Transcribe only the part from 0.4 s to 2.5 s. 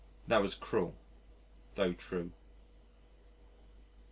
was cruel tho' true.